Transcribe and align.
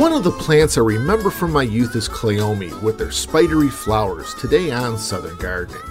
One 0.00 0.14
of 0.14 0.24
the 0.24 0.30
plants 0.30 0.78
I 0.78 0.80
remember 0.80 1.28
from 1.28 1.52
my 1.52 1.62
youth 1.62 1.94
is 1.94 2.08
cleome 2.08 2.80
with 2.80 2.96
their 2.96 3.10
spidery 3.10 3.68
flowers 3.68 4.32
today 4.32 4.70
on 4.70 4.96
Southern 4.96 5.36
Gardening. 5.36 5.82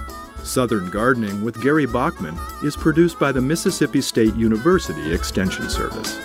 Southern 0.42 0.89
Gardening 0.89 1.43
with 1.43 1.61
Gary 1.61 1.85
Bachman 1.85 2.35
is 2.64 2.75
produced 2.75 3.19
by 3.19 3.32
the 3.32 3.40
Mississippi 3.40 4.01
State 4.01 4.33
University 4.33 5.14
Extension 5.14 5.69
Service. 5.69 6.17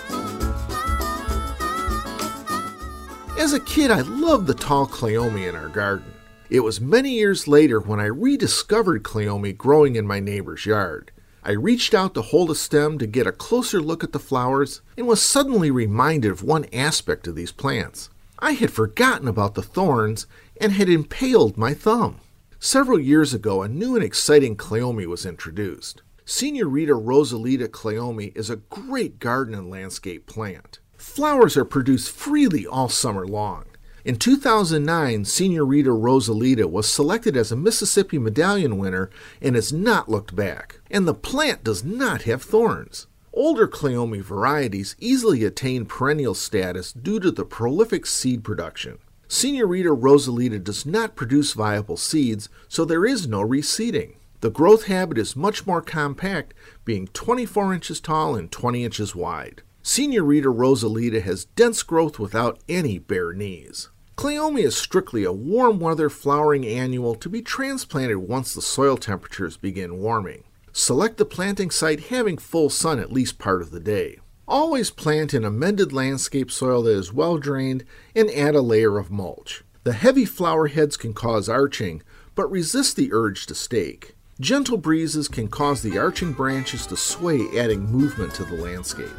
As 3.38 3.52
a 3.52 3.60
kid, 3.60 3.90
I 3.90 4.00
loved 4.00 4.46
the 4.46 4.54
tall 4.54 4.86
cleome 4.86 5.36
in 5.46 5.54
our 5.54 5.68
garden. 5.68 6.10
It 6.48 6.60
was 6.60 6.80
many 6.80 7.10
years 7.10 7.46
later 7.46 7.80
when 7.80 8.00
I 8.00 8.06
rediscovered 8.06 9.02
cleome 9.02 9.58
growing 9.58 9.96
in 9.96 10.06
my 10.06 10.20
neighbor's 10.20 10.64
yard. 10.64 11.12
I 11.46 11.52
reached 11.52 11.92
out 11.92 12.14
to 12.14 12.22
hold 12.22 12.50
a 12.50 12.54
stem 12.54 12.96
to 12.98 13.06
get 13.06 13.26
a 13.26 13.32
closer 13.32 13.78
look 13.78 14.02
at 14.02 14.12
the 14.12 14.18
flowers 14.18 14.80
and 14.96 15.06
was 15.06 15.20
suddenly 15.20 15.70
reminded 15.70 16.32
of 16.32 16.42
one 16.42 16.64
aspect 16.72 17.26
of 17.26 17.34
these 17.34 17.52
plants. 17.52 18.08
I 18.38 18.52
had 18.52 18.72
forgotten 18.72 19.28
about 19.28 19.54
the 19.54 19.62
thorns 19.62 20.26
and 20.58 20.72
had 20.72 20.88
impaled 20.88 21.58
my 21.58 21.74
thumb. 21.74 22.20
Several 22.58 22.98
years 22.98 23.34
ago, 23.34 23.60
a 23.60 23.68
new 23.68 23.94
and 23.94 24.02
exciting 24.02 24.56
cleome 24.56 25.06
was 25.06 25.26
introduced. 25.26 26.00
Senorita 26.24 26.94
Rosalita 26.94 27.68
cleome 27.68 28.32
is 28.34 28.48
a 28.48 28.56
great 28.56 29.18
garden 29.18 29.54
and 29.54 29.68
landscape 29.68 30.26
plant. 30.26 30.78
Flowers 30.96 31.58
are 31.58 31.66
produced 31.66 32.10
freely 32.10 32.66
all 32.66 32.88
summer 32.88 33.26
long. 33.26 33.66
In 34.04 34.16
2009, 34.16 35.24
Senorita 35.24 35.88
Rosalita 35.88 36.68
was 36.68 36.92
selected 36.92 37.38
as 37.38 37.50
a 37.50 37.56
Mississippi 37.56 38.18
Medallion 38.18 38.76
winner 38.76 39.08
and 39.40 39.54
has 39.54 39.72
not 39.72 40.10
looked 40.10 40.36
back. 40.36 40.80
And 40.90 41.08
the 41.08 41.14
plant 41.14 41.64
does 41.64 41.82
not 41.82 42.22
have 42.22 42.42
thorns. 42.42 43.06
Older 43.32 43.66
cleome 43.66 44.22
varieties 44.22 44.94
easily 44.98 45.42
attain 45.42 45.86
perennial 45.86 46.34
status 46.34 46.92
due 46.92 47.18
to 47.18 47.30
the 47.30 47.46
prolific 47.46 48.04
seed 48.04 48.44
production. 48.44 48.98
Senior 49.26 49.64
Senorita 49.64 49.96
Rosalita 49.96 50.62
does 50.62 50.84
not 50.84 51.16
produce 51.16 51.54
viable 51.54 51.96
seeds, 51.96 52.50
so 52.68 52.84
there 52.84 53.06
is 53.06 53.26
no 53.26 53.40
reseeding. 53.40 54.16
The 54.42 54.50
growth 54.50 54.84
habit 54.84 55.16
is 55.16 55.34
much 55.34 55.66
more 55.66 55.80
compact, 55.80 56.52
being 56.84 57.06
24 57.06 57.72
inches 57.72 58.00
tall 58.00 58.36
and 58.36 58.52
20 58.52 58.84
inches 58.84 59.16
wide. 59.16 59.62
Senior 59.82 60.20
Senorita 60.20 60.52
Rosalita 60.52 61.22
has 61.22 61.46
dense 61.46 61.82
growth 61.82 62.18
without 62.18 62.58
any 62.68 62.98
bare 62.98 63.32
knees. 63.32 63.88
Cleome 64.24 64.56
is 64.56 64.74
strictly 64.74 65.22
a 65.24 65.32
warm 65.34 65.78
weather 65.78 66.08
flowering 66.08 66.66
annual 66.66 67.14
to 67.14 67.28
be 67.28 67.42
transplanted 67.42 68.16
once 68.16 68.54
the 68.54 68.62
soil 68.62 68.96
temperatures 68.96 69.58
begin 69.58 69.98
warming. 69.98 70.44
Select 70.72 71.18
the 71.18 71.26
planting 71.26 71.70
site 71.70 72.04
having 72.04 72.38
full 72.38 72.70
sun 72.70 72.98
at 72.98 73.12
least 73.12 73.38
part 73.38 73.60
of 73.60 73.70
the 73.70 73.80
day. 73.80 74.20
Always 74.48 74.88
plant 74.88 75.34
in 75.34 75.44
amended 75.44 75.92
landscape 75.92 76.50
soil 76.50 76.84
that 76.84 76.96
is 76.96 77.12
well 77.12 77.36
drained 77.36 77.84
and 78.16 78.30
add 78.30 78.54
a 78.54 78.62
layer 78.62 78.96
of 78.96 79.10
mulch. 79.10 79.62
The 79.82 79.92
heavy 79.92 80.24
flower 80.24 80.68
heads 80.68 80.96
can 80.96 81.12
cause 81.12 81.46
arching, 81.46 82.02
but 82.34 82.50
resist 82.50 82.96
the 82.96 83.12
urge 83.12 83.44
to 83.48 83.54
stake. 83.54 84.14
Gentle 84.40 84.78
breezes 84.78 85.28
can 85.28 85.48
cause 85.48 85.82
the 85.82 85.98
arching 85.98 86.32
branches 86.32 86.86
to 86.86 86.96
sway, 86.96 87.46
adding 87.58 87.84
movement 87.92 88.32
to 88.36 88.44
the 88.44 88.56
landscape. 88.56 89.12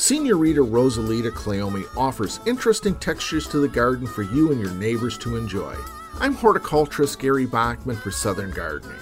Senorita 0.00 0.62
Rosalita 0.62 1.30
Cleome 1.30 1.84
offers 1.94 2.40
interesting 2.46 2.94
textures 2.94 3.46
to 3.48 3.58
the 3.58 3.68
garden 3.68 4.06
for 4.06 4.22
you 4.22 4.50
and 4.50 4.58
your 4.58 4.70
neighbors 4.70 5.18
to 5.18 5.36
enjoy. 5.36 5.76
I'm 6.18 6.32
horticulturist 6.32 7.18
Gary 7.18 7.44
Bachman 7.44 7.96
for 7.96 8.10
Southern 8.10 8.50
Gardening. 8.50 8.96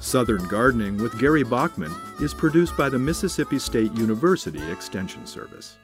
Southern 0.00 0.48
Gardening 0.48 0.96
with 0.96 1.18
Gary 1.18 1.44
Bachman 1.44 1.94
is 2.22 2.32
produced 2.32 2.74
by 2.74 2.88
the 2.88 2.98
Mississippi 2.98 3.58
State 3.58 3.92
University 3.92 4.62
Extension 4.72 5.26
Service. 5.26 5.76